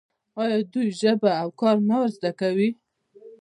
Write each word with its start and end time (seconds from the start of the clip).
آیا 0.41 0.59
دوی 0.73 0.89
ژبه 1.01 1.31
او 1.41 1.49
کار 1.59 1.77
نه 1.89 1.95
ور 1.99 2.09
زده 2.17 2.31
کوي؟ 2.39 2.69